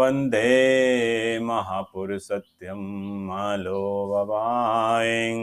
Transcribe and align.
वंदे 0.00 1.38
महापुरुषत्यं 1.44 2.82
मालोववायं 3.28 5.40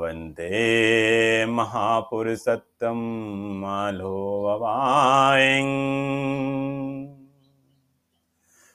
वंदे 0.00 0.60
महापुरुषत्तं 1.56 3.00
मालोववायं 3.62 5.70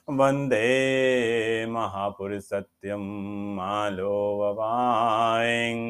वंदे 0.08 0.66
महापुरुषत्यं 1.76 3.04
मालोववायं 3.56 5.80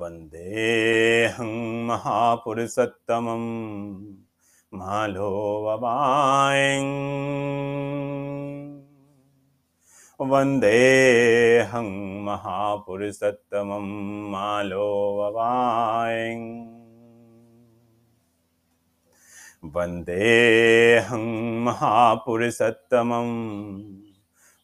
वन्देऽहं 0.00 0.97
महापुरुषोत्तमं 1.88 3.44
मालोववायं 4.80 6.88
वन्देऽहं 10.30 11.88
महापुरुषोत्तमं 12.24 13.86
मालोववायं 14.32 16.42
वन्देऽहं 19.74 21.24
महापुरुषोत्तमं 21.64 23.30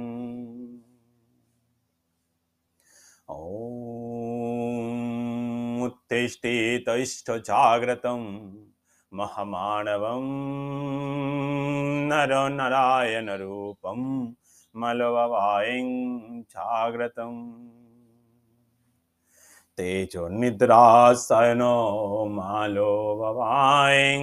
ॐ 3.30 4.13
उत्तिष्ठितैष्ठजाग्रतं 5.84 8.52
महामानवं 9.12 10.24
नरनरायणरूपं 12.08 14.32
मलववायं 14.76 16.42
जाग्रतम्। 16.42 17.70
तेजोनिद्राशयनो 19.78 22.28
मालोववायं 22.28 24.20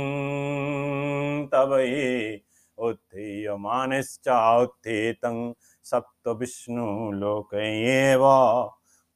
तव 1.47 1.77
ये 1.77 2.41
उत्थीयमानश्चात्थितं 2.77 5.53
सप्तविष्णुलोकयेव 5.83 8.21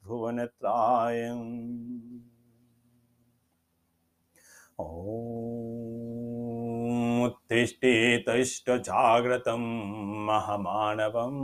भुवनत्रायम्। 0.03 2.34
उत्तिष्ठे 7.25 7.91
महमानवम् 8.27 9.69
महामानवम् 10.27 11.39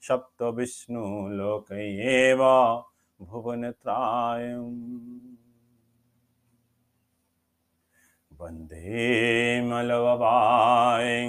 सप्तविष्णुलोकयेव 0.07 2.43
भुवन 3.21 3.71
वंदे 8.39 9.61
मलबाई 9.61 11.27